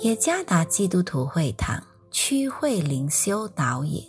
[0.00, 1.78] 耶加达基督徒会堂
[2.10, 4.02] 区会灵修导引，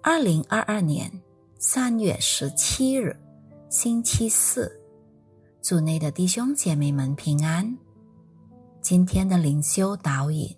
[0.00, 1.10] 二零二二年
[1.58, 3.16] 三月十七日，
[3.68, 4.70] 星期四，
[5.60, 7.76] 组内的弟兄姐妹们平安。
[8.80, 10.54] 今天的灵修导引，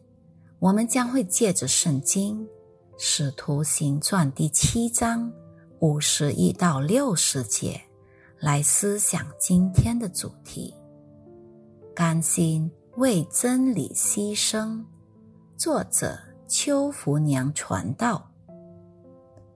[0.59, 2.45] 我们将会借着圣经
[2.99, 5.33] 《使徒行传》第七章
[5.79, 7.81] 五十一到六十节
[8.39, 10.75] 来思想今天的主题：
[11.95, 12.71] 甘心。
[12.97, 14.85] 为真理牺牲。
[15.57, 16.19] 作者：
[16.49, 18.29] 邱福娘传道。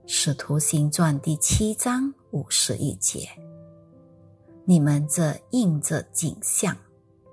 [0.06, 3.28] 使徒行传第七章五十一节：
[4.64, 6.76] 你们这应着景象，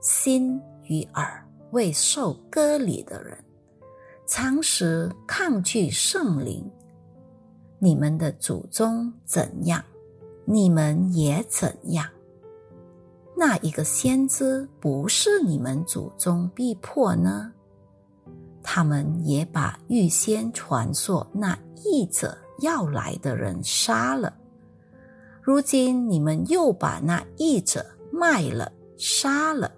[0.02, 3.38] 心与耳未受割礼的人，
[4.26, 6.68] 常时抗拒圣灵。
[7.78, 9.84] 你们的祖宗怎样，
[10.46, 12.10] 你们也怎样。
[13.44, 17.52] 那一个先知不是你们祖宗逼迫呢？
[18.62, 24.32] 他们也把预先传说那译者要来的人杀了。
[25.42, 29.72] 如今你们又把那译者卖了、杀了。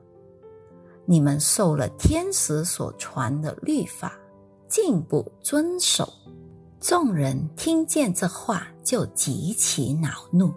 [1.05, 4.11] 你们受了天使所传的律法，
[4.67, 6.11] 竟不遵守。
[6.81, 10.53] 众人听见这话，就极其恼怒，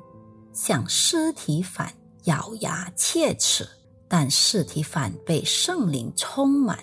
[0.52, 1.88] 向尸体反。
[2.26, 3.66] 咬牙切齿，
[4.06, 6.78] 但尸体反被圣灵充满，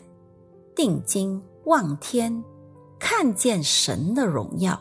[0.76, 2.44] 定睛望天，
[3.00, 4.80] 看见神的荣耀，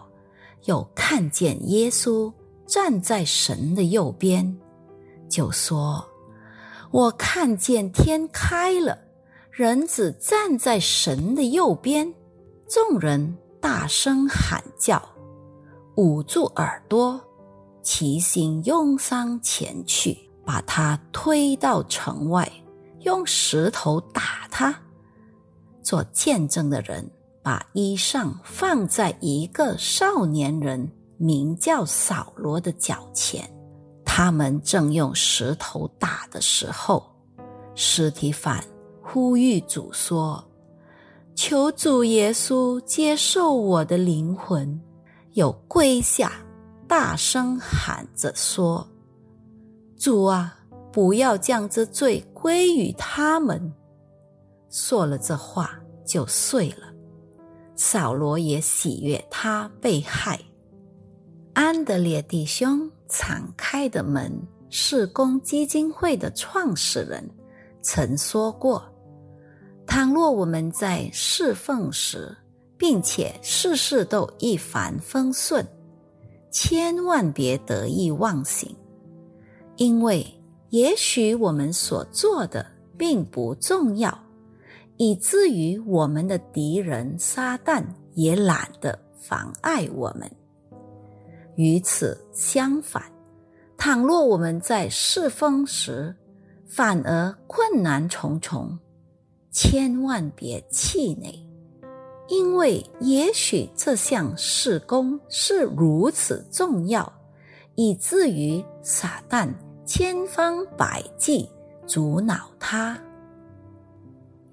[0.65, 2.33] 又看见耶稣
[2.67, 4.57] 站在神的右边，
[5.29, 6.05] 就说
[6.91, 8.99] ：“我看见天开了，
[9.51, 12.13] 人子站在神的右边。”
[12.69, 15.03] 众人大声喊叫，
[15.97, 17.21] 捂住耳朵，
[17.83, 20.17] 齐心拥上前去。
[20.45, 22.51] 把他推到城外，
[23.01, 24.75] 用石头打他。
[25.83, 27.09] 做见证的人
[27.43, 33.49] 把衣裳放在一个少年人名叫扫罗的脚前。
[34.05, 37.05] 他们正用石头打的时候，
[37.75, 38.63] 尸体反
[39.03, 40.45] 呼吁主说
[41.35, 44.81] ：“求主耶稣接受我的灵魂。”
[45.33, 46.31] 又跪下，
[46.87, 48.87] 大声喊着说。
[50.03, 50.59] 主啊，
[50.91, 53.73] 不要将这罪归于他们。
[54.69, 56.93] 说了这话就碎了。
[57.77, 60.41] 扫罗也喜悦他被害。
[61.53, 64.33] 安德烈弟兄敞开的门，
[64.71, 67.25] 是公基金会的创始人
[67.81, 68.83] 曾说过：
[69.87, 72.37] 倘若我们在侍奉时，
[72.77, 75.65] 并且事事都一帆风顺，
[76.51, 78.75] 千万别得意忘形。
[79.83, 80.25] 因为
[80.71, 82.65] 也许我们所做的
[82.97, 84.17] 并不重要，
[84.97, 87.85] 以至于我们的敌人撒旦
[88.15, 90.31] 也懒得妨碍我们。
[91.57, 93.03] 与此相反，
[93.77, 96.15] 倘若我们在侍奉时
[96.65, 98.79] 反而困难重重，
[99.51, 101.45] 千万别气馁，
[102.29, 107.13] 因为也许这项事工是如此重要，
[107.75, 109.53] 以至于撒旦。
[109.95, 111.47] 千方百计
[111.87, 112.99] 阻挠他。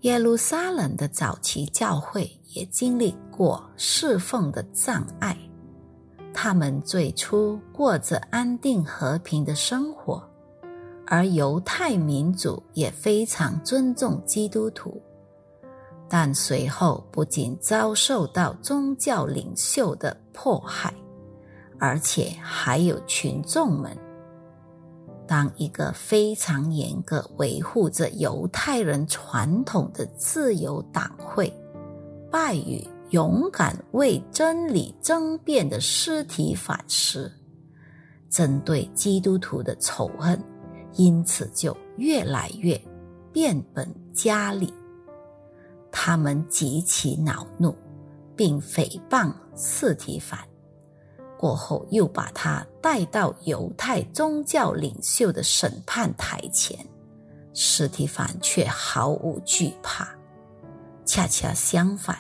[0.02, 5.38] 耶路撒冷的早期教会也经历过侍奉的障碍。
[6.34, 10.22] 他们最初过着安定和平的生活，
[11.08, 15.02] 而犹太民族也非常尊重基督徒。
[16.10, 20.94] 但随后不仅遭受到宗教领袖的迫害，
[21.80, 23.98] 而且还有群众们。
[25.30, 31.54] 当一个非常严格维护着犹太人传统的自由党会
[32.32, 37.32] 败于勇敢为真理争辩的尸体反思，
[38.28, 40.42] 针对基督徒的仇恨
[40.96, 42.76] 因此就越来越
[43.32, 44.74] 变本加厉。
[45.92, 47.76] 他们极其恼怒，
[48.36, 50.40] 并诽谤尸体反。
[51.40, 56.78] 过后，又把他带到犹太宗教领袖的审判台前，
[57.54, 60.10] 史蒂凡却毫无惧怕。
[61.06, 62.18] 恰恰相反，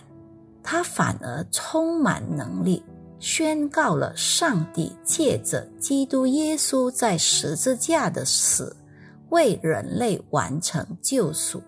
[0.63, 2.81] 他反而充满能力，
[3.19, 8.73] 宣告了上帝借着基督耶稣在十字架的死，
[9.31, 11.61] 为人类完成救赎。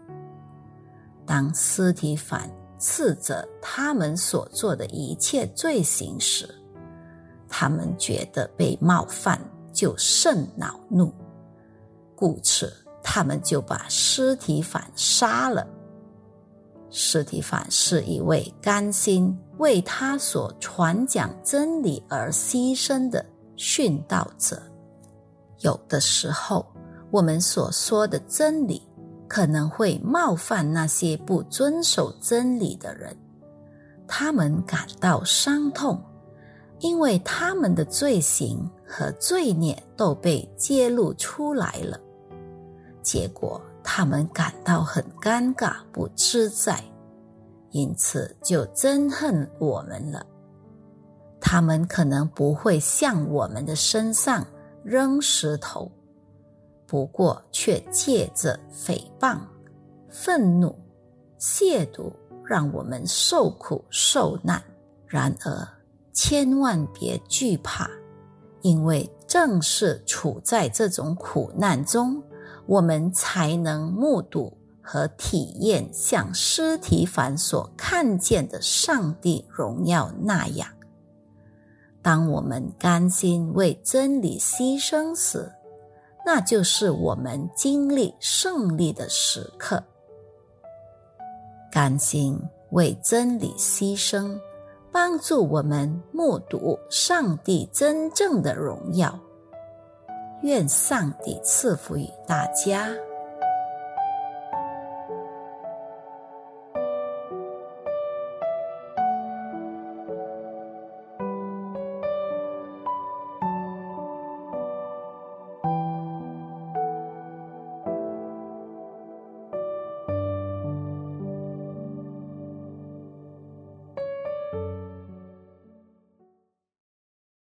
[1.25, 2.50] 当斯提凡
[2.80, 6.50] 斥责他们所做的一切罪行时，
[7.62, 9.40] 他们觉得被冒犯，
[9.72, 11.13] 就甚恼怒，
[12.16, 12.74] 故此
[13.04, 15.68] 他们就把尸体反杀了。
[16.90, 23.24] 史蒂凡是一位甘心为他所传讲真理而牺牲的
[23.56, 24.60] 殉道者。
[25.60, 26.66] 有的时候，
[27.12, 28.81] 我们所说的真理
[29.28, 33.16] 可能会冒犯那些不遵守真理的人，
[34.07, 36.04] 他们感到伤痛，
[36.81, 42.00] 因为他们的罪行和罪孽都被揭露出来了。
[43.01, 43.60] 结果。
[43.83, 46.80] 他们感到很尴尬、不自在，
[47.72, 50.24] 因此就憎恨我们了。
[51.39, 54.45] 他们可能不会向我们的身上
[54.83, 55.92] 扔石头，
[56.86, 59.39] 不过却借着诽谤、
[60.12, 60.78] 愤怒、
[61.39, 62.13] 亵渎，
[62.45, 64.62] 让我们受苦受难。
[65.07, 65.68] 然而，
[66.13, 67.90] 千万别惧怕，
[68.62, 72.22] 因为正是处在这种苦难中。
[72.68, 80.68] 我们才能目睹和体验像尸体凡所看见的上帝荣耀那样。
[82.02, 85.52] 当我们甘心为真理牺牲时，
[86.25, 89.84] 那就是我们经历胜利的时刻。
[91.72, 94.40] 甘心为真理牺牲，
[94.92, 99.18] 帮助我们目睹上帝真正的荣耀。
[100.44, 102.90] 愿上帝赐福于大家。